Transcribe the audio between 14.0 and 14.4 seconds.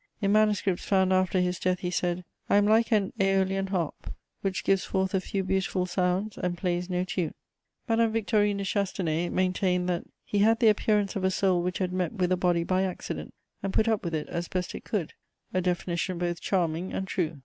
with it